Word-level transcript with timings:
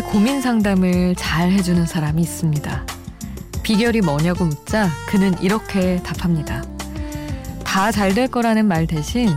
고민 0.00 0.40
상담을 0.40 1.14
잘 1.16 1.50
해주는 1.50 1.86
사람이 1.86 2.22
있습니다. 2.22 2.84
비결이 3.62 4.00
뭐냐고 4.00 4.44
묻자 4.44 4.88
그는 5.08 5.34
이렇게 5.42 6.00
답합니다. 6.02 6.62
다 7.64 7.90
잘 7.92 8.14
될 8.14 8.28
거라는 8.28 8.66
말 8.66 8.86
대신 8.86 9.28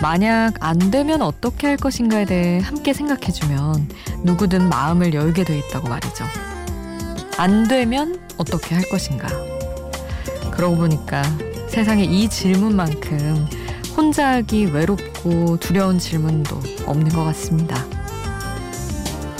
만약 0.00 0.54
안 0.60 0.90
되면 0.90 1.22
어떻게 1.22 1.66
할 1.66 1.76
것인가에 1.76 2.24
대해 2.24 2.60
함께 2.60 2.92
생각해주면 2.92 3.88
누구든 4.24 4.68
마음을 4.68 5.14
열게 5.14 5.44
돼 5.44 5.58
있다고 5.58 5.88
말이죠. 5.88 6.24
안 7.36 7.66
되면 7.68 8.18
어떻게 8.36 8.74
할 8.74 8.88
것인가. 8.88 9.28
그러고 10.50 10.76
보니까 10.76 11.22
세상에 11.68 12.04
이 12.04 12.28
질문만큼 12.28 13.46
혼자 13.96 14.28
하기 14.34 14.66
외롭고 14.66 15.58
두려운 15.58 15.98
질문도 15.98 16.60
없는 16.86 17.10
것 17.10 17.24
같습니다. 17.24 17.84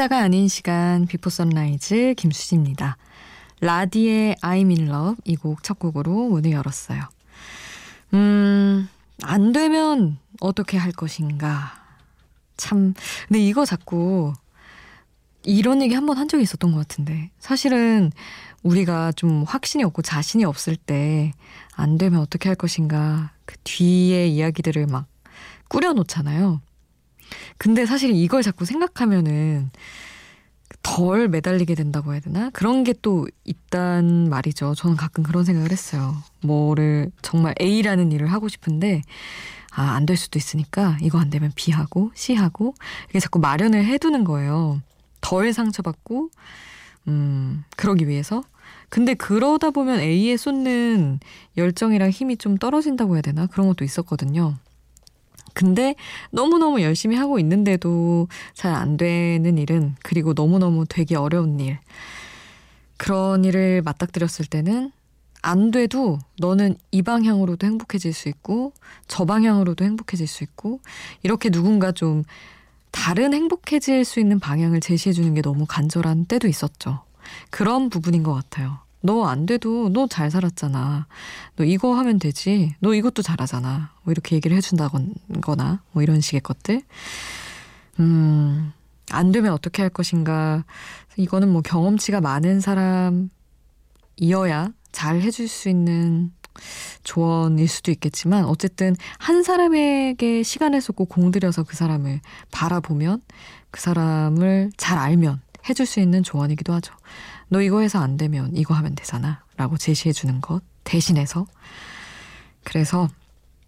혼자가 0.00 0.20
아닌 0.20 0.48
시간 0.48 1.04
Before 1.06 1.28
Sunrise 1.28 2.14
김수지입니다. 2.16 2.96
라디의 3.60 4.36
I'm 4.36 4.70
in 4.74 4.88
love 4.88 5.16
이 5.26 5.36
곡 5.36 5.62
첫 5.62 5.78
곡으로 5.78 6.30
문을 6.30 6.52
열었어요. 6.52 7.02
음, 8.14 8.88
안 9.22 9.52
되면 9.52 10.16
어떻게 10.40 10.78
할 10.78 10.90
것인가. 10.92 11.74
참, 12.56 12.94
근데 13.28 13.40
이거 13.40 13.66
자꾸 13.66 14.32
이런 15.42 15.82
얘기 15.82 15.94
한 15.94 16.06
번 16.06 16.16
한 16.16 16.28
적이 16.28 16.44
있었던 16.44 16.72
것 16.72 16.78
같은데. 16.78 17.30
사실은 17.38 18.10
우리가 18.62 19.12
좀 19.12 19.42
확신이 19.42 19.84
없고 19.84 20.00
자신이 20.00 20.46
없을 20.46 20.76
때 20.76 21.32
안 21.74 21.98
되면 21.98 22.20
어떻게 22.20 22.48
할 22.48 22.56
것인가. 22.56 23.32
그 23.44 23.56
뒤에 23.64 24.28
이야기들을 24.28 24.86
막 24.86 25.04
꾸려놓잖아요. 25.68 26.62
근데 27.58 27.86
사실 27.86 28.10
이걸 28.14 28.42
자꾸 28.42 28.64
생각하면은 28.64 29.70
덜 30.82 31.28
매달리게 31.28 31.74
된다고 31.74 32.12
해야 32.12 32.20
되나? 32.20 32.50
그런 32.50 32.84
게 32.84 32.94
또 33.02 33.26
있단 33.44 34.28
말이죠. 34.30 34.74
저는 34.74 34.96
가끔 34.96 35.22
그런 35.24 35.44
생각을 35.44 35.70
했어요. 35.72 36.16
뭐를 36.42 37.10
정말 37.22 37.54
A라는 37.60 38.12
일을 38.12 38.32
하고 38.32 38.48
싶은데 38.48 39.02
아, 39.72 39.92
안 39.94 40.06
될 40.06 40.16
수도 40.16 40.38
있으니까 40.38 40.96
이거 41.00 41.18
안 41.18 41.30
되면 41.30 41.52
B하고 41.54 42.10
C하고 42.14 42.74
이게 43.10 43.20
자꾸 43.20 43.38
마련을 43.38 43.84
해 43.84 43.98
두는 43.98 44.24
거예요. 44.24 44.80
덜 45.20 45.52
상처받고 45.52 46.30
음, 47.08 47.64
그러기 47.76 48.08
위해서. 48.08 48.42
근데 48.88 49.14
그러다 49.14 49.70
보면 49.70 50.00
A에 50.00 50.36
쏟는 50.36 51.20
열정이랑 51.56 52.10
힘이 52.10 52.36
좀 52.36 52.56
떨어진다고 52.58 53.14
해야 53.14 53.22
되나? 53.22 53.46
그런 53.46 53.68
것도 53.68 53.84
있었거든요. 53.84 54.56
근데 55.54 55.94
너무너무 56.30 56.82
열심히 56.82 57.16
하고 57.16 57.38
있는데도 57.38 58.28
잘 58.54 58.74
안 58.74 58.96
되는 58.96 59.58
일은 59.58 59.96
그리고 60.02 60.32
너무너무 60.32 60.84
되기 60.88 61.14
어려운 61.16 61.58
일 61.60 61.78
그런 62.96 63.44
일을 63.44 63.82
맞닥뜨렸을 63.82 64.46
때는 64.46 64.92
안 65.42 65.70
돼도 65.70 66.18
너는 66.38 66.76
이 66.90 67.02
방향으로도 67.02 67.66
행복해질 67.66 68.12
수 68.12 68.28
있고 68.28 68.72
저 69.08 69.24
방향으로도 69.24 69.84
행복해질 69.84 70.26
수 70.26 70.44
있고 70.44 70.80
이렇게 71.22 71.48
누군가 71.50 71.92
좀 71.92 72.24
다른 72.90 73.32
행복해질 73.32 74.04
수 74.04 74.20
있는 74.20 74.38
방향을 74.38 74.80
제시해 74.80 75.12
주는 75.12 75.32
게 75.34 75.40
너무 75.42 75.64
간절한 75.66 76.26
때도 76.26 76.46
있었죠. 76.46 77.02
그런 77.50 77.88
부분인 77.88 78.22
것 78.22 78.34
같아요. 78.34 78.78
너 79.02 79.24
안 79.24 79.46
돼도 79.46 79.90
너 79.90 80.06
잘 80.06 80.30
살았잖아. 80.30 81.06
너 81.56 81.64
이거 81.64 81.94
하면 81.94 82.18
되지. 82.18 82.74
너 82.80 82.94
이것도 82.94 83.22
잘하잖아. 83.22 83.92
뭐 84.02 84.12
이렇게 84.12 84.36
얘기를 84.36 84.56
해준다거나 84.56 85.82
뭐 85.92 86.02
이런 86.02 86.20
식의 86.20 86.40
것들. 86.42 86.82
음, 88.00 88.72
안 89.10 89.32
되면 89.32 89.52
어떻게 89.52 89.82
할 89.82 89.90
것인가. 89.90 90.64
이거는 91.16 91.48
뭐 91.50 91.62
경험치가 91.62 92.20
많은 92.20 92.60
사람이어야 92.60 93.30
잘 94.92 95.20
해줄 95.20 95.48
수 95.48 95.68
있는 95.68 96.32
조언일 97.04 97.68
수도 97.68 97.90
있겠지만 97.90 98.44
어쨌든 98.44 98.94
한 99.18 99.42
사람에게 99.42 100.42
시간을 100.42 100.80
쏟고 100.80 101.06
공들여서 101.06 101.62
그 101.62 101.76
사람을 101.76 102.20
바라보면 102.50 103.22
그 103.70 103.80
사람을 103.80 104.72
잘 104.76 104.98
알면 104.98 105.40
해줄 105.68 105.86
수 105.86 106.00
있는 106.00 106.22
조언이기도 106.22 106.72
하죠. 106.74 106.92
너 107.50 107.60
이거 107.60 107.80
해서 107.80 108.00
안 108.00 108.16
되면 108.16 108.56
이거 108.56 108.74
하면 108.74 108.94
되잖아. 108.94 109.44
라고 109.56 109.76
제시해 109.76 110.12
주는 110.12 110.40
것 110.40 110.62
대신해서. 110.84 111.46
그래서 112.64 113.08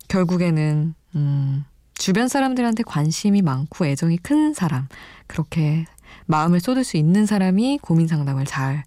결국에는, 0.08 0.94
음, 1.16 1.64
주변 1.94 2.28
사람들한테 2.28 2.84
관심이 2.84 3.42
많고 3.42 3.86
애정이 3.86 4.18
큰 4.18 4.54
사람, 4.54 4.88
그렇게 5.26 5.84
마음을 6.26 6.60
쏟을 6.60 6.84
수 6.84 6.96
있는 6.96 7.26
사람이 7.26 7.78
고민 7.82 8.06
상담을 8.06 8.44
잘 8.44 8.84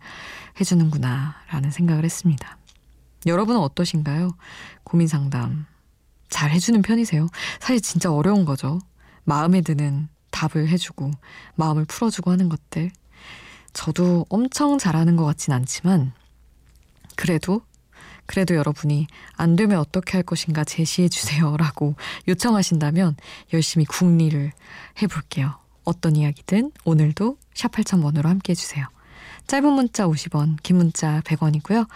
해주는구나, 0.59 1.35
라는 1.49 1.71
생각을 1.71 2.05
했습니다. 2.05 2.57
여러분은 3.25 3.59
어떠신가요? 3.59 4.29
고민 4.83 5.07
상담 5.07 5.65
잘 6.29 6.51
해주는 6.51 6.81
편이세요? 6.81 7.27
사실 7.59 7.81
진짜 7.81 8.11
어려운 8.11 8.45
거죠. 8.45 8.79
마음에 9.25 9.61
드는 9.61 10.07
답을 10.31 10.69
해주고, 10.69 11.11
마음을 11.55 11.85
풀어주고 11.85 12.31
하는 12.31 12.47
것들. 12.47 12.91
저도 13.75 14.25
엄청 14.29 14.77
잘하는 14.77 15.17
것 15.17 15.25
같진 15.25 15.53
않지만 15.53 16.13
그래도 17.15 17.61
그래도 18.25 18.55
여러분이 18.55 19.05
안 19.33 19.55
되면 19.55 19.77
어떻게 19.77 20.13
할 20.13 20.23
것인가 20.23 20.63
제시해 20.63 21.09
주세요라고 21.09 21.95
요청하신다면 22.27 23.17
열심히 23.53 23.85
궁리를 23.85 24.51
해볼게요. 25.01 25.59
어떤 25.83 26.15
이야기든 26.15 26.71
오늘도 26.85 27.37
샵 27.53 27.71
8000번으로 27.73 28.23
함께 28.23 28.51
해주세요. 28.51 28.87
짧은 29.45 29.71
문자 29.71 30.07
50원, 30.07 30.57
긴 30.63 30.77
문자 30.77 31.21
100원이고요. 31.21 31.87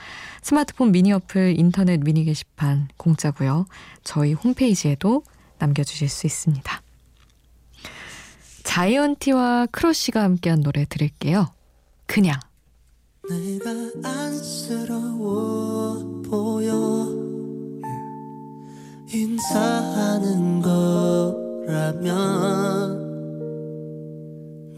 스마트폰 0.44 0.92
미니 0.92 1.12
어플 1.14 1.58
인터넷 1.58 2.00
미니 2.00 2.26
게시판 2.26 2.90
공짜고요. 2.98 3.66
저희 4.04 4.34
홈페이지에도 4.34 5.24
남겨주실 5.58 6.10
수 6.10 6.28
있습니다. 6.28 6.82
자이언티와 8.64 9.68
크러쉬가 9.72 10.22
함께한 10.22 10.62
노래 10.62 10.86
들을게요. 10.86 11.48
그냥. 12.10 12.38
내가 13.30 13.70
안쓰러워 14.04 15.24
보여. 16.24 17.08
인사하는 19.14 20.60
거라면 20.62 22.08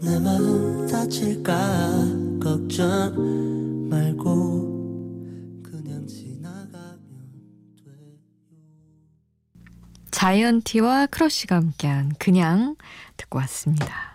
내 0.02 0.18
마음 0.18 0.86
다칠까 0.86 2.38
걱정 2.38 3.88
말고 3.88 5.62
그냥 5.62 6.06
지나가면 6.06 7.00
돼요. 7.82 7.96
자이언티와 10.10 11.06
크러쉬가 11.06 11.56
함께한 11.56 12.12
그냥 12.18 12.76
듣고 13.16 13.38
왔습니다. 13.38 14.11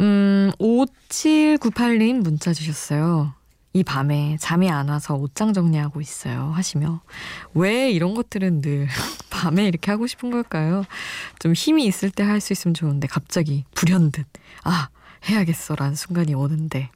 음, 0.00 0.50
5798님 0.58 2.22
문자 2.22 2.52
주셨어요. 2.52 3.32
이 3.72 3.82
밤에 3.82 4.36
잠이 4.38 4.70
안 4.70 4.88
와서 4.88 5.14
옷장 5.14 5.52
정리하고 5.52 6.00
있어요. 6.00 6.52
하시며. 6.54 7.00
왜 7.54 7.90
이런 7.90 8.14
것들은 8.14 8.60
늘 8.60 8.86
밤에 9.30 9.66
이렇게 9.66 9.90
하고 9.90 10.06
싶은 10.06 10.30
걸까요? 10.30 10.84
좀 11.40 11.52
힘이 11.54 11.84
있을 11.86 12.10
때 12.10 12.22
할 12.22 12.40
수 12.40 12.52
있으면 12.52 12.74
좋은데 12.74 13.08
갑자기 13.08 13.64
불현듯, 13.74 14.26
아, 14.64 14.88
해야겠어 15.28 15.74
라는 15.74 15.94
순간이 15.96 16.34
오는데. 16.34 16.90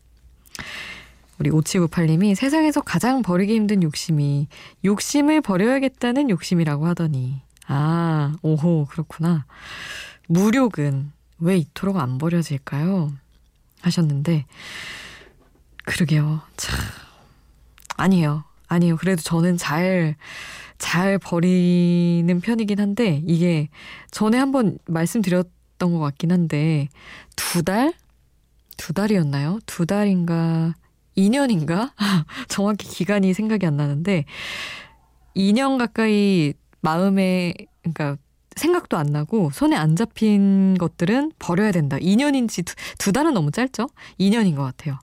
우리 1.40 1.50
5798님이 1.50 2.34
세상에서 2.34 2.80
가장 2.80 3.22
버리기 3.22 3.54
힘든 3.54 3.82
욕심이 3.82 4.48
욕심을 4.84 5.40
버려야겠다는 5.40 6.30
욕심이라고 6.30 6.86
하더니. 6.86 7.40
아, 7.66 8.34
오호, 8.42 8.86
그렇구나. 8.90 9.46
무력은 10.28 11.12
왜 11.40 11.56
이토록 11.58 11.96
안 11.96 12.18
버려질까요? 12.18 13.12
하셨는데, 13.80 14.44
그러게요. 15.84 16.42
참. 16.56 16.78
아니에요. 17.96 18.44
아니요. 18.66 18.96
그래도 18.96 19.22
저는 19.22 19.56
잘, 19.56 20.16
잘 20.78 21.18
버리는 21.18 22.40
편이긴 22.40 22.80
한데, 22.80 23.22
이게 23.26 23.68
전에 24.10 24.38
한번 24.38 24.78
말씀드렸던 24.86 25.92
것 25.92 25.98
같긴 25.98 26.32
한데, 26.32 26.88
두 27.36 27.62
달? 27.62 27.94
두 28.76 28.92
달이었나요? 28.92 29.58
두 29.66 29.86
달인가, 29.86 30.74
2년인가? 31.16 31.92
정확히 32.48 32.86
기간이 32.88 33.32
생각이 33.32 33.66
안 33.66 33.76
나는데, 33.76 34.24
2년 35.36 35.78
가까이 35.78 36.54
마음에, 36.80 37.54
그러니까 37.82 38.16
생각도 38.58 38.96
안 38.96 39.06
나고 39.06 39.50
손에 39.52 39.76
안 39.76 39.96
잡힌 39.96 40.76
것들은 40.78 41.32
버려야 41.38 41.72
된다. 41.72 41.96
2년인지 41.96 42.64
두, 42.64 42.74
두 42.98 43.12
달은 43.12 43.34
너무 43.34 43.50
짧죠? 43.50 43.88
2년인 44.20 44.56
것 44.56 44.62
같아요. 44.62 44.98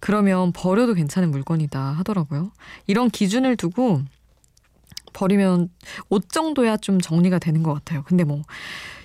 그러면 0.00 0.52
버려도 0.52 0.94
괜찮은 0.94 1.30
물건이다 1.30 1.80
하더라고요. 1.80 2.52
이런 2.86 3.10
기준을 3.10 3.56
두고 3.56 4.00
버리면 5.12 5.68
옷 6.08 6.30
정도야 6.30 6.78
좀 6.78 7.00
정리가 7.00 7.38
되는 7.38 7.62
것 7.62 7.74
같아요. 7.74 8.02
근데 8.04 8.24
뭐 8.24 8.42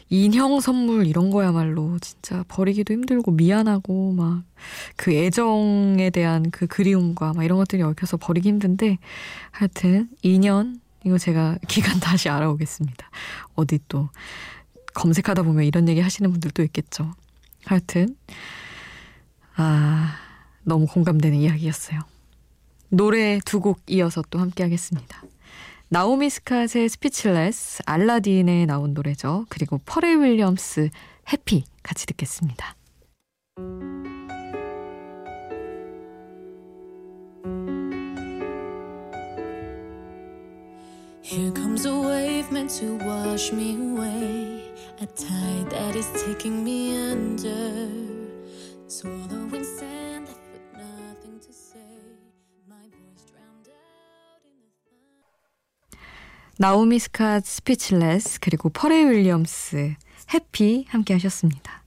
인형 0.09 0.61
선물 0.61 1.05
이런 1.05 1.29
거야말로 1.31 1.99
진짜 1.99 2.45
버리기도 2.47 2.93
힘들고 2.93 3.31
미안하고 3.31 4.13
막 4.13 4.43
그 4.95 5.13
애정에 5.13 6.09
대한 6.09 6.49
그 6.51 6.67
그리움과 6.67 7.33
막 7.33 7.43
이런 7.43 7.57
것들이 7.57 7.81
얽혀서 7.81 8.17
버리기 8.17 8.49
힘든데 8.49 8.97
하여튼 9.51 10.09
2년 10.23 10.79
이거 11.03 11.17
제가 11.17 11.57
기간 11.67 11.99
다시 11.99 12.29
알아오겠습니다. 12.29 13.09
어디 13.55 13.79
또 13.87 14.09
검색하다 14.93 15.43
보면 15.43 15.63
이런 15.65 15.87
얘기 15.87 16.01
하시는 16.01 16.29
분들도 16.31 16.63
있겠죠. 16.63 17.13
하여튼 17.65 18.15
아 19.55 20.15
너무 20.63 20.85
공감되는 20.87 21.37
이야기였어요. 21.37 21.99
노래 22.89 23.39
두 23.45 23.59
곡 23.59 23.81
이어서 23.87 24.23
또 24.29 24.39
함께 24.39 24.63
하겠습니다. 24.63 25.21
나오미 25.89 26.27
스캇의 26.27 26.89
스피치레스, 26.89 27.83
알라딘에 27.85 28.65
나온 28.65 28.93
노래죠. 28.93 29.45
그리고 29.49 29.79
퍼레 29.85 30.15
윌리엄스 30.15 30.89
해피 31.31 31.63
같이 31.83 32.05
듣겠습니다. 32.07 32.75
Here 41.27 41.51
comes 41.51 41.85
a 41.85 41.93
wave 41.93 42.49
meant 42.53 42.69
to 42.79 42.95
wash 43.03 43.51
me 43.51 43.75
away. 43.75 44.63
A 45.01 45.05
tide 45.05 45.69
that 45.71 45.93
is 45.93 46.07
taking 46.23 46.63
me 46.63 46.95
under. 46.95 47.91
Swallowing 48.87 49.65
sand 49.65 50.29
with 50.29 50.39
nothing 50.71 51.37
to 51.41 51.51
say. 51.51 51.83
My 52.65 52.79
voice 52.79 53.27
drowned 53.27 53.67
out 53.67 54.39
in 54.47 54.55
the 54.63 54.71
thunder. 54.87 55.99
Naomi 56.59 56.97
Scott 56.97 57.43
Speechless 57.43 58.39
그리고 58.39 58.69
Pharrell 58.69 59.03
Williams 59.03 59.95
Happy 60.33 60.85
함께 60.87 61.13
하셨습니다. 61.15 61.83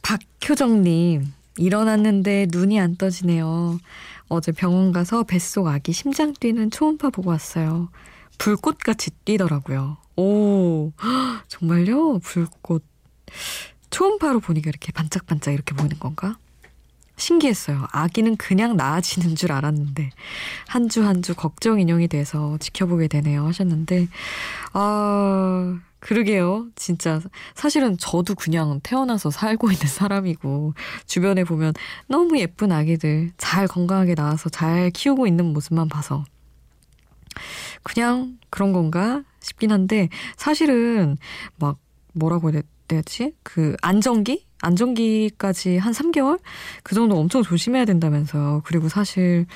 박효정님 0.00 1.34
일어났는데 1.58 2.46
눈이 2.50 2.80
안 2.80 2.96
떠지네요. 2.96 3.78
어제 4.28 4.52
병원 4.52 4.92
가서 4.92 5.22
뱃속 5.24 5.68
아기 5.68 5.92
심장 5.92 6.32
뛰는 6.32 6.70
초음파 6.70 7.10
보고 7.10 7.30
왔어요. 7.30 7.88
불꽃같이 8.38 9.10
뛰더라고요. 9.24 9.96
오, 10.16 10.92
정말요? 11.48 12.18
불꽃. 12.20 12.84
초음파로 13.90 14.40
보니까 14.40 14.68
이렇게 14.68 14.92
반짝반짝 14.92 15.54
이렇게 15.54 15.74
보이는 15.74 15.98
건가? 15.98 16.36
신기했어요. 17.18 17.86
아기는 17.92 18.36
그냥 18.36 18.76
나아지는 18.76 19.36
줄 19.36 19.52
알았는데 19.52 20.10
한 20.68 20.88
주 20.88 21.02
한 21.02 21.22
주 21.22 21.34
걱정 21.34 21.80
인형이 21.80 22.08
돼서 22.08 22.58
지켜보게 22.58 23.08
되네요 23.08 23.46
하셨는데 23.46 24.08
아 24.74 25.78
그러게요. 26.06 26.68
진짜 26.76 27.20
사실은 27.56 27.98
저도 27.98 28.36
그냥 28.36 28.78
태어나서 28.84 29.32
살고 29.32 29.72
있는 29.72 29.88
사람이고 29.88 30.74
주변에 31.04 31.42
보면 31.42 31.74
너무 32.06 32.38
예쁜 32.38 32.70
아기들 32.70 33.32
잘 33.38 33.66
건강하게 33.66 34.14
나와서 34.14 34.48
잘 34.48 34.90
키우고 34.90 35.26
있는 35.26 35.46
모습만 35.46 35.88
봐서 35.88 36.24
그냥 37.82 38.38
그런 38.50 38.72
건가 38.72 39.24
싶긴 39.40 39.72
한데 39.72 40.08
사실은 40.36 41.18
막 41.56 41.78
뭐라고 42.12 42.52
해야 42.52 42.62
되지? 42.86 43.34
그 43.42 43.74
안정기? 43.82 44.46
안정기까지 44.62 45.76
한 45.78 45.92
3개월? 45.92 46.38
그 46.84 46.94
정도 46.94 47.18
엄청 47.18 47.42
조심해야 47.42 47.84
된다면서요. 47.84 48.62
그리고 48.64 48.88
사실 48.88 49.46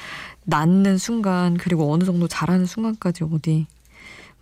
낳는 0.47 0.99
순간 0.99 1.56
그리고 1.56 1.93
어느 1.93 2.02
정도 2.02 2.26
자라는 2.26 2.67
순간까지 2.67 3.23
어디 3.23 3.69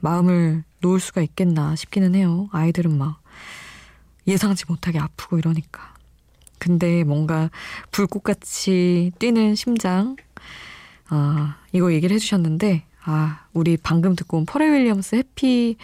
마음을 0.01 0.65
놓을 0.81 1.01
수가 1.01 1.23
있겠나 1.23 1.77
싶기는 1.77 2.15
해요. 2.15 2.49
아이들은 2.53 2.97
막 2.97 3.21
예상치 4.27 4.65
못하게 4.69 4.99
아프고 4.99 5.39
이러니까. 5.39 5.95
근데 6.59 7.05
뭔가 7.05 7.51
불꽃같이 7.91 9.13
뛰는 9.19 9.55
심장, 9.55 10.17
아, 11.09 11.57
이거 11.73 11.93
얘기를 11.93 12.15
해주셨는데, 12.15 12.85
아, 13.05 13.47
우리 13.53 13.77
방금 13.77 14.15
듣고 14.15 14.39
온 14.39 14.47
퍼레 14.47 14.71
윌리엄스 14.71 15.17
해피 15.17 15.77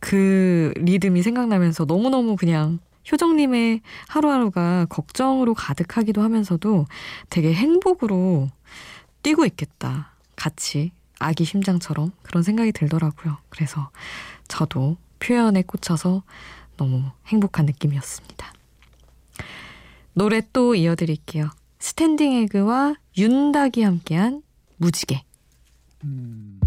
그 0.00 0.72
리듬이 0.76 1.22
생각나면서 1.22 1.84
너무너무 1.84 2.36
그냥 2.36 2.78
효정님의 3.10 3.80
하루하루가 4.08 4.86
걱정으로 4.90 5.54
가득하기도 5.54 6.20
하면서도 6.22 6.86
되게 7.30 7.54
행복으로 7.54 8.50
뛰고 9.22 9.46
있겠다. 9.46 10.12
같이 10.36 10.92
아기 11.18 11.44
심장처럼 11.44 12.12
그런 12.22 12.42
생각이 12.42 12.72
들더라고요. 12.72 13.38
그래서 13.48 13.90
저도 14.46 14.96
표현에 15.18 15.62
꽂혀서 15.62 16.22
너무 16.76 17.10
행복한 17.26 17.66
느낌이었습니다. 17.66 18.52
노래 20.14 20.42
또 20.52 20.74
이어드릴게요. 20.74 21.50
스탠딩 21.78 22.32
에그와 22.32 22.94
윤닥이 23.16 23.82
함께한 23.82 24.42
무지개. 24.76 25.22
음. 26.04 26.58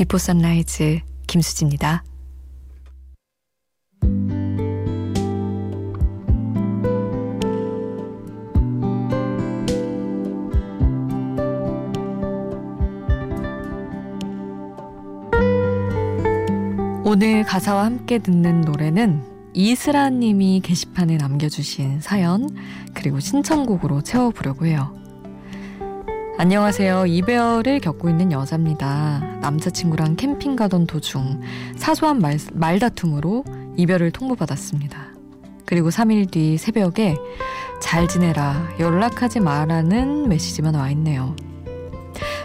Before 0.00 0.16
Sunrise 0.16 1.00
김수지입니다. 1.26 2.02
오늘 17.04 17.44
가사와 17.44 17.84
함께 17.84 18.18
듣는 18.20 18.62
노래는 18.62 19.22
이슬아 19.52 20.08
님이 20.08 20.62
게시판에 20.64 21.18
남겨주신 21.18 22.00
사연 22.00 22.48
그리고 22.94 23.20
신청곡으로 23.20 24.00
채워보려고 24.00 24.64
해요. 24.64 24.99
안녕하세요. 26.40 27.04
이별을 27.04 27.80
겪고 27.80 28.08
있는 28.08 28.32
여자입니다. 28.32 29.20
남자친구랑 29.42 30.16
캠핑 30.16 30.56
가던 30.56 30.86
도중 30.86 31.42
사소한 31.76 32.18
말, 32.18 32.38
말다툼으로 32.54 33.44
이별을 33.76 34.10
통보받았습니다. 34.10 35.12
그리고 35.66 35.90
3일 35.90 36.30
뒤 36.30 36.56
새벽에 36.56 37.18
잘 37.78 38.08
지내라, 38.08 38.70
연락하지 38.78 39.40
마라는 39.40 40.30
메시지만 40.30 40.76
와 40.76 40.90
있네요. 40.92 41.36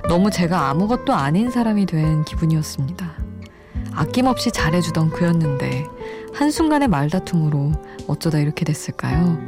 너무 0.10 0.30
제가 0.30 0.68
아무것도 0.72 1.14
아닌 1.14 1.50
사람이 1.50 1.86
된 1.86 2.26
기분이었습니다. 2.26 3.14
아낌없이 3.94 4.52
잘해주던 4.52 5.12
그였는데 5.12 5.86
한순간의 6.34 6.90
말다툼으로 6.90 7.72
어쩌다 8.08 8.40
이렇게 8.40 8.66
됐을까요? 8.66 9.40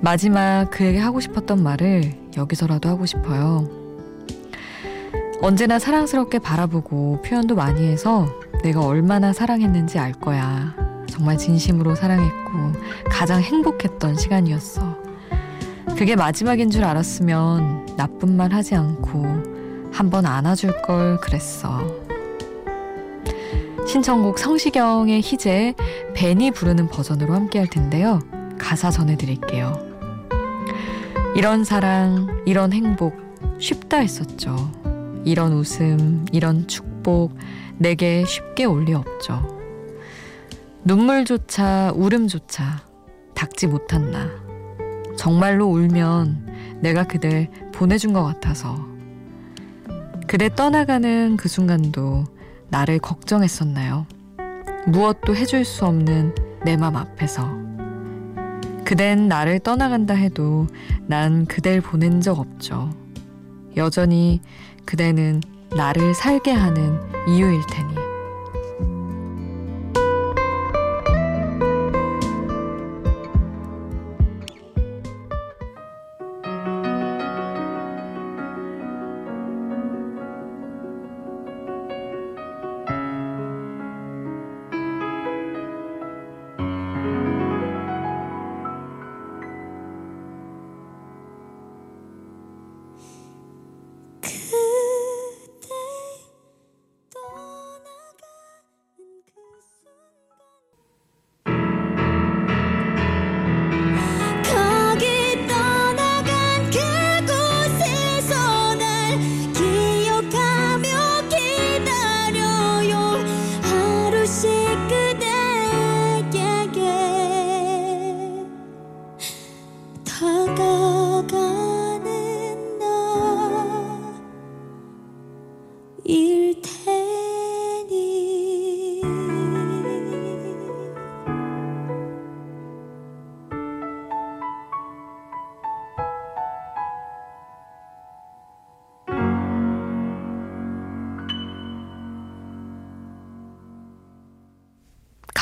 마지막 0.00 0.68
그에게 0.72 0.98
하고 0.98 1.20
싶었던 1.20 1.62
말을 1.62 2.25
여기서라도 2.36 2.88
하고 2.88 3.06
싶어요. 3.06 3.68
언제나 5.42 5.78
사랑스럽게 5.78 6.38
바라보고 6.38 7.22
표현도 7.22 7.54
많이 7.54 7.86
해서 7.86 8.26
내가 8.62 8.84
얼마나 8.84 9.32
사랑했는지 9.32 9.98
알 9.98 10.12
거야. 10.12 10.74
정말 11.08 11.36
진심으로 11.38 11.94
사랑했고 11.94 12.72
가장 13.10 13.40
행복했던 13.40 14.16
시간이었어. 14.16 14.96
그게 15.96 16.16
마지막인 16.16 16.70
줄 16.70 16.84
알았으면 16.84 17.96
나쁜 17.96 18.36
말 18.36 18.52
하지 18.52 18.74
않고 18.74 19.90
한번 19.92 20.26
안아줄 20.26 20.82
걸 20.82 21.18
그랬어. 21.20 21.86
신청곡 23.86 24.38
성시경의 24.38 25.22
희재 25.22 25.74
벤이 26.14 26.50
부르는 26.50 26.88
버전으로 26.88 27.32
함께 27.34 27.58
할 27.60 27.68
텐데요. 27.68 28.20
가사 28.58 28.90
전해드릴게요. 28.90 29.85
이런 31.36 31.64
사랑, 31.64 32.42
이런 32.46 32.72
행복 32.72 33.14
쉽다 33.58 33.98
했었죠. 33.98 34.56
이런 35.24 35.52
웃음, 35.52 36.24
이런 36.32 36.66
축복 36.66 37.36
내게 37.78 38.24
쉽게 38.24 38.64
올 38.64 38.84
리 38.86 38.94
없죠. 38.94 39.46
눈물조차 40.84 41.92
울음조차 41.94 42.82
닦지 43.34 43.66
못한 43.66 44.10
나. 44.10 44.30
정말로 45.16 45.66
울면 45.66 46.78
내가 46.80 47.04
그댈 47.04 47.50
보내준 47.72 48.12
것 48.14 48.22
같아서. 48.24 48.74
그대 50.26 50.48
떠나가는 50.48 51.36
그 51.36 51.48
순간도 51.48 52.24
나를 52.68 52.98
걱정했었나요? 52.98 54.06
무엇도 54.86 55.36
해줄 55.36 55.64
수 55.66 55.84
없는 55.84 56.34
내 56.64 56.76
맘 56.76 56.96
앞에서. 56.96 57.75
그댄 58.86 59.26
나를 59.26 59.58
떠나간다 59.58 60.14
해도 60.14 60.68
난 61.08 61.44
그댈 61.44 61.80
보낸 61.80 62.20
적 62.20 62.38
없죠. 62.38 62.88
여전히 63.76 64.40
그대는 64.84 65.42
나를 65.76 66.14
살게 66.14 66.52
하는 66.52 66.96
이유일 67.26 67.62
테니. 67.68 68.05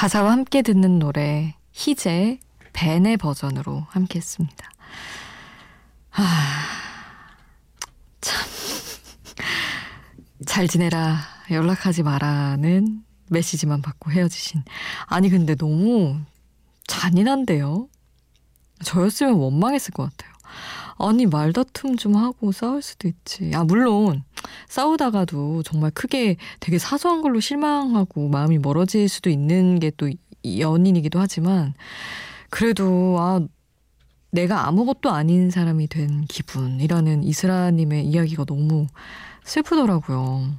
가사와 0.04 0.32
함께 0.32 0.60
듣는 0.60 0.98
노래 0.98 1.54
희재 1.72 2.38
벤의 2.74 3.16
버전으로 3.16 3.86
함께 3.88 4.18
했습니다. 4.18 4.70
아, 6.10 6.66
참. 8.20 8.38
잘 10.44 10.68
지내라. 10.68 11.18
연락하지 11.50 12.02
마라는 12.02 13.02
메시지만 13.30 13.80
받고 13.80 14.10
헤어지신. 14.10 14.64
아니, 15.06 15.30
근데 15.30 15.54
너무 15.54 16.20
잔인한데요? 16.86 17.88
저였으면 18.84 19.32
원망했을 19.36 19.94
것 19.94 20.10
같아요. 20.10 20.33
아니, 20.96 21.26
말다툼 21.26 21.96
좀 21.96 22.16
하고 22.16 22.52
싸울 22.52 22.82
수도 22.82 23.08
있지. 23.08 23.50
아, 23.54 23.64
물론, 23.64 24.22
싸우다가도 24.68 25.62
정말 25.64 25.90
크게 25.90 26.36
되게 26.60 26.78
사소한 26.78 27.22
걸로 27.22 27.40
실망하고 27.40 28.28
마음이 28.28 28.58
멀어질 28.58 29.08
수도 29.08 29.30
있는 29.30 29.78
게 29.80 29.90
또 29.96 30.10
연인이기도 30.46 31.18
하지만, 31.20 31.74
그래도, 32.50 33.16
아, 33.18 33.40
내가 34.30 34.66
아무것도 34.66 35.10
아닌 35.10 35.50
사람이 35.50 35.86
된 35.88 36.24
기분이라는 36.26 37.22
이스라님의 37.22 38.04
이야기가 38.06 38.44
너무 38.44 38.86
슬프더라고요. 39.44 40.50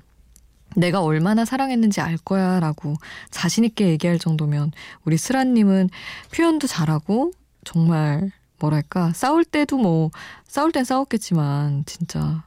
내가 0.78 1.02
얼마나 1.04 1.46
사랑했는지 1.46 2.02
알 2.02 2.18
거야 2.18 2.60
라고 2.60 2.96
자신있게 3.32 3.88
얘기할 3.90 4.20
정도면 4.20 4.72
우리 5.06 5.18
스라님은 5.18 5.90
표현도 6.34 6.68
잘하고 6.68 7.32
정말 7.64 8.32
뭐랄까 8.60 9.12
싸울 9.14 9.46
때도 9.46 9.78
뭐 9.78 10.12
싸울 10.48 10.72
땐 10.72 10.84
싸웠겠지만 10.84 11.84
진짜 11.86 12.44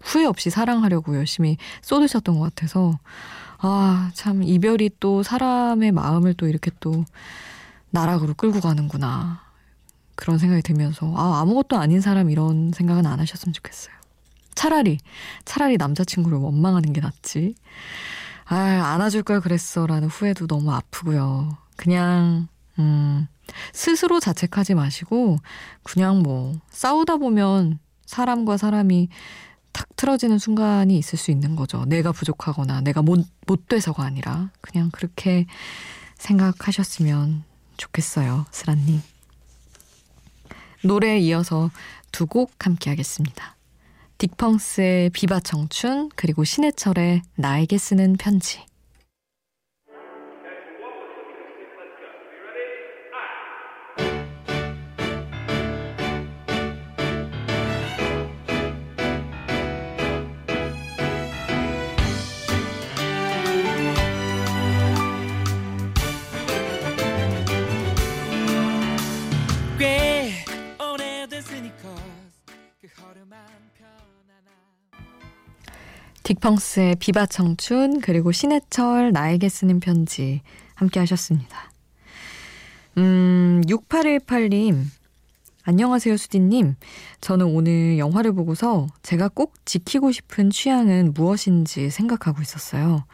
후회 0.00 0.24
없이 0.24 0.50
사랑하려고 0.50 1.16
열심히 1.16 1.56
쏟으셨던 1.82 2.38
것 2.38 2.54
같아서 2.54 2.98
아 3.58 4.10
참 4.14 4.42
이별이 4.42 4.90
또 5.00 5.22
사람의 5.22 5.92
마음을 5.92 6.34
또 6.34 6.46
이렇게 6.48 6.70
또 6.80 7.04
나락으로 7.90 8.34
끌고 8.34 8.60
가는구나 8.60 9.40
그런 10.14 10.38
생각이 10.38 10.62
들면서 10.62 11.12
아 11.16 11.40
아무것도 11.40 11.76
아닌 11.78 12.00
사람 12.00 12.30
이런 12.30 12.72
생각은 12.72 13.06
안 13.06 13.20
하셨으면 13.20 13.52
좋겠어요. 13.52 13.94
차라리 14.54 14.98
차라리 15.44 15.76
남자친구를 15.76 16.38
원망하는 16.38 16.92
게 16.92 17.00
낫지. 17.00 17.54
아 18.46 18.56
안아줄 18.56 19.22
걸 19.24 19.40
그랬어라는 19.40 20.08
후회도 20.08 20.46
너무 20.46 20.72
아프고요. 20.72 21.56
그냥 21.76 22.48
음 22.78 23.26
스스로 23.72 24.20
자책하지 24.20 24.74
마시고 24.74 25.38
그냥 25.82 26.22
뭐 26.22 26.54
싸우다 26.70 27.16
보면 27.18 27.78
사람과 28.06 28.56
사람이 28.56 29.08
탁 29.72 29.88
틀어지는 29.96 30.38
순간이 30.38 30.96
있을 30.98 31.18
수 31.18 31.30
있는 31.30 31.54
거죠. 31.56 31.84
내가 31.84 32.12
부족하거나 32.12 32.80
내가 32.80 33.02
못, 33.02 33.26
못 33.46 33.68
돼서가 33.68 34.04
아니라 34.04 34.50
그냥 34.60 34.90
그렇게 34.90 35.46
생각하셨으면 36.16 37.44
좋겠어요. 37.76 38.46
스라님. 38.50 39.02
노래에 40.84 41.18
이어서 41.20 41.70
두 42.12 42.26
곡 42.26 42.52
함께 42.64 42.88
하겠습니다. 42.90 43.56
딕펑스의 44.18 45.12
비바 45.12 45.40
청춘 45.40 46.08
그리고 46.16 46.44
신해철의 46.44 47.22
나에게 47.34 47.76
쓰는 47.76 48.16
편지 48.16 48.64
딕펑스의 76.26 76.98
비바 76.98 77.26
청춘 77.26 78.00
그리고 78.00 78.32
신해철 78.32 79.12
나에게 79.12 79.48
쓰는 79.48 79.78
편지 79.78 80.42
함께 80.74 80.98
하셨습니다. 80.98 81.70
음, 82.98 83.62
6818님 83.66 84.84
안녕하세요 85.62 86.16
수디님. 86.16 86.76
저는 87.20 87.46
오늘 87.46 87.98
영화를 87.98 88.32
보고서 88.32 88.86
제가 89.02 89.28
꼭 89.28 89.54
지키고 89.64 90.10
싶은 90.12 90.50
취향은 90.50 91.12
무엇인지 91.14 91.90
생각하고 91.90 92.42
있었어요. 92.42 93.04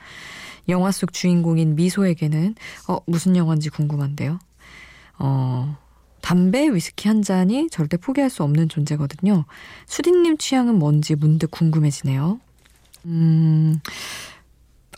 영화 0.69 0.91
속 0.91 1.13
주인공인 1.13 1.75
미소에게는 1.75 2.55
어 2.89 2.99
무슨 3.07 3.37
영화인지 3.37 3.71
궁금한데요. 3.71 4.39
어 5.19 5.77
담배, 6.21 6.69
위스키 6.69 7.09
한 7.09 7.23
잔이 7.23 7.69
절대 7.71 7.97
포기할 7.97 8.31
수 8.31 8.43
없는 8.43 8.69
존재거든요. 8.69 9.45
수디님 9.87 10.39
취향은 10.39 10.79
뭔지 10.79 11.15
문득 11.15 11.51
궁금해지네요. 11.51 12.39
음, 13.07 13.81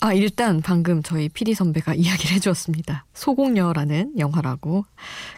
아, 0.00 0.12
일단 0.12 0.60
방금 0.60 1.02
저희 1.02 1.28
피디 1.28 1.54
선배가 1.54 1.94
이야기를 1.96 2.36
해주었습니다. 2.36 3.06
소공녀라는 3.14 4.18
영화라고. 4.18 4.84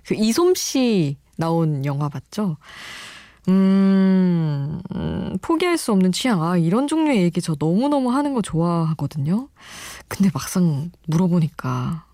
그 0.06 0.14
이솜 0.14 0.54
씨 0.54 1.16
나온 1.36 1.84
영화 1.84 2.08
맞죠? 2.12 2.56
음, 3.48 4.80
음, 4.94 5.38
포기할 5.40 5.78
수 5.78 5.92
없는 5.92 6.10
취향. 6.10 6.42
아, 6.42 6.56
이런 6.56 6.88
종류의 6.88 7.22
얘기 7.22 7.40
저 7.40 7.54
너무너무 7.58 8.10
하는 8.10 8.34
거 8.34 8.42
좋아하거든요. 8.42 9.48
근데 10.08 10.30
막상 10.34 10.90
물어보니까 11.06 12.04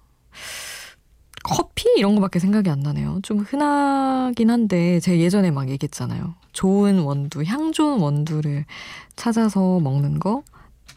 커피 1.44 1.88
이런 1.96 2.14
거밖에 2.14 2.38
생각이 2.38 2.70
안 2.70 2.80
나네요. 2.80 3.20
좀 3.22 3.38
흔하긴 3.40 4.50
한데 4.50 5.00
제가 5.00 5.18
예전에 5.18 5.50
막 5.50 5.68
얘기했잖아요. 5.68 6.34
좋은 6.52 7.00
원두, 7.00 7.42
향 7.44 7.72
좋은 7.72 8.00
원두를 8.00 8.64
찾아서 9.16 9.80
먹는 9.80 10.20
거 10.20 10.42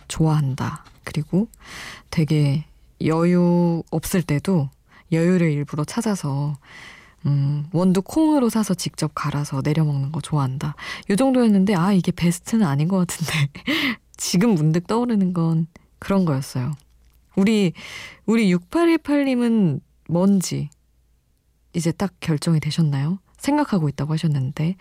좋아한다. 0.07 0.85
그리고 1.03 1.47
되게 2.11 2.65
여유 3.03 3.83
없을 3.91 4.21
때도 4.21 4.69
여유를 5.11 5.51
일부러 5.51 5.83
찾아서 5.83 6.55
음, 7.25 7.65
원두 7.71 8.01
콩으로 8.01 8.49
사서 8.49 8.75
직접 8.75 9.11
갈아서 9.15 9.61
내려 9.61 9.83
먹는 9.83 10.11
거 10.11 10.21
좋아한다. 10.21 10.75
요 11.09 11.15
정도였는데 11.15 11.75
아 11.75 11.91
이게 11.91 12.11
베스트는 12.11 12.65
아닌 12.65 12.87
것 12.87 12.97
같은데 12.97 13.49
지금 14.15 14.53
문득 14.53 14.85
떠오르는 14.87 15.33
건 15.33 15.67
그런 15.97 16.25
거였어요. 16.25 16.73
우리 17.35 17.73
우리 18.25 18.53
6818님은 18.53 19.81
뭔지 20.07 20.69
이제 21.73 21.91
딱 21.91 22.13
결정이 22.19 22.59
되셨나요? 22.59 23.19
생각하고 23.37 23.89
있다고 23.89 24.13
하셨는데 24.13 24.75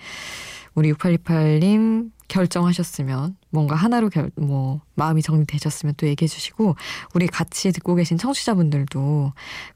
우리 0.75 0.93
6828님 0.93 2.11
결정하셨으면 2.29 3.37
뭔가 3.51 3.75
하나로 3.75 4.09
결, 4.09 4.31
뭐 4.37 4.81
마음이 4.95 5.23
정리되셨으면 5.23 5.95
또 5.97 6.07
얘기해 6.07 6.29
주시고 6.29 6.75
우리 7.15 7.27
같이 7.27 7.71
듣고 7.73 7.95
계신 7.95 8.19
청취자분들도 8.19 9.33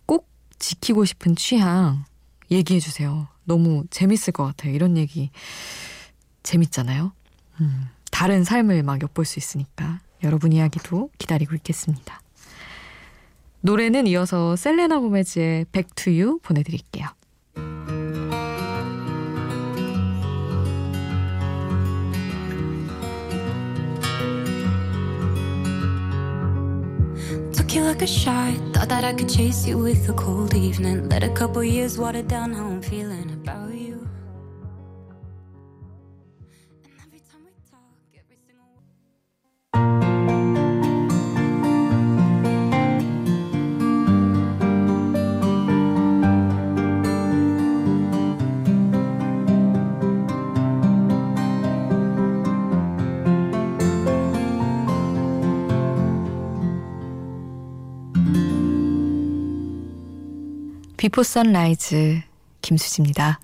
꼭 0.06 0.28
지키고 0.58 1.04
싶은 1.04 1.36
취향 1.36 2.04
얘기해 2.50 2.80
주세요. 2.80 3.28
너무 3.44 3.84
재밌을 3.90 4.32
것 4.32 4.44
같아요. 4.44 4.72
이런 4.72 4.96
얘기 4.96 5.30
재밌잖아요. 6.42 7.12
음, 7.60 7.88
다른 8.10 8.44
삶을 8.44 8.82
막 8.82 9.00
엿볼 9.02 9.24
수 9.24 9.38
있으니까 9.38 10.00
여러분 10.22 10.52
이야기도 10.52 11.10
기다리고 11.18 11.54
있겠습니다. 11.56 12.20
노래는 13.60 14.06
이어서 14.06 14.56
셀레나 14.56 14.98
고메즈의 15.00 15.66
You 16.06 16.38
보내드릴게요. 16.42 17.08
Took 27.52 27.74
you 27.74 27.84
like 27.84 28.02
a 28.02 28.06
shot. 28.06 28.54
Thought 28.72 28.88
that 28.88 29.04
I 29.04 29.12
could 29.12 29.28
chase 29.28 29.66
you 29.68 29.76
with 29.78 30.08
a 30.08 30.14
cold 30.14 30.54
evening. 30.54 31.08
Let 31.08 31.22
a 31.22 31.28
couple 31.30 31.62
years 31.62 31.98
water 31.98 32.22
down 32.22 32.54
how 32.54 32.66
I'm 32.66 32.80
feeling 32.80 33.37
비포 60.96 61.22
선라이즈 61.22 62.22
김수지입니다. 62.60 63.40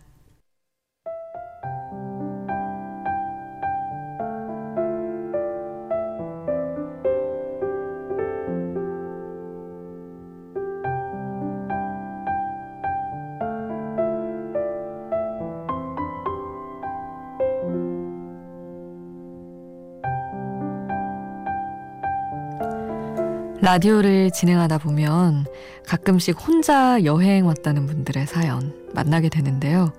라디오를 23.64 24.30
진행하다 24.30 24.76
보면 24.76 25.46
가끔씩 25.86 26.36
혼자 26.38 27.02
여행 27.04 27.46
왔다는 27.46 27.86
분들의 27.86 28.26
사연 28.26 28.74
만나게 28.92 29.30
되는데요. 29.30 29.90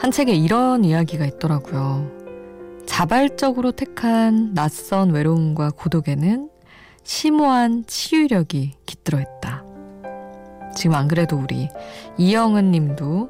한 0.00 0.10
책에 0.10 0.34
이런 0.34 0.84
이야기가 0.84 1.24
있더라고요. 1.24 2.10
자발적으로 2.86 3.70
택한 3.70 4.52
낯선 4.52 5.10
외로움과 5.10 5.70
고독에는 5.70 6.50
심오한 7.04 7.84
치유력이 7.86 8.72
깃들어 8.84 9.20
있다. 9.20 9.62
지금 10.74 10.96
안 10.96 11.06
그래도 11.06 11.36
우리 11.38 11.68
이영은 12.18 12.72
님도 12.72 13.28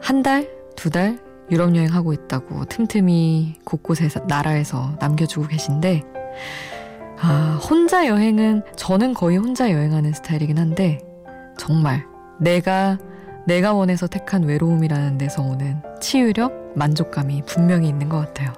한 0.00 0.22
달, 0.22 0.48
두 0.76 0.90
달 0.90 1.18
유럽 1.50 1.74
여행하고 1.74 2.12
있다고 2.12 2.66
틈틈이 2.66 3.56
곳곳에 3.64 4.08
나라에서 4.28 4.96
남겨주고 5.00 5.48
계신데 5.48 6.04
아, 7.20 7.58
혼자 7.62 8.06
여행은 8.06 8.62
저는 8.76 9.14
거의 9.14 9.38
혼자 9.38 9.72
여행하는 9.72 10.12
스타일이긴 10.12 10.58
한데 10.58 11.00
정말 11.58 12.04
내가 12.40 12.98
내가 13.46 13.72
원해서 13.72 14.06
택한 14.06 14.44
외로움이라는 14.44 15.18
데서 15.18 15.42
오는 15.42 15.80
치유력, 16.00 16.74
만족감이 16.76 17.42
분명히 17.46 17.88
있는 17.88 18.08
것 18.08 18.18
같아요. 18.18 18.52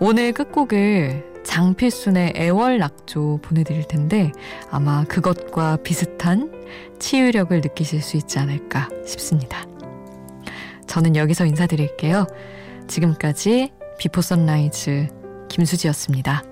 오늘 0.00 0.32
끝곡을 0.32 1.24
장필순의 1.44 2.32
애월 2.36 2.78
낙조 2.78 3.38
보내드릴 3.42 3.84
텐데 3.84 4.32
아마 4.70 5.04
그것과 5.04 5.78
비슷한 5.84 6.52
치유력을 6.98 7.58
느끼실 7.60 8.02
수 8.02 8.16
있지 8.16 8.38
않을까 8.40 8.88
싶습니다. 9.06 9.64
저는 10.88 11.14
여기서 11.14 11.46
인사드릴게요. 11.46 12.26
지금까지 12.88 13.70
비포 13.98 14.20
선라이즈 14.20 15.08
김수지였습니다. 15.48 16.42